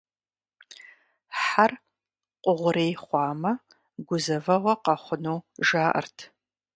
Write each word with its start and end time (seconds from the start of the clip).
Хьэр 1.41 1.71
къугърей 2.43 2.93
хъуамэ, 3.03 3.51
гузэвэгъуэ 4.07 4.73
къэхъуну, 4.83 5.37
жаӀэрт. 5.67 6.17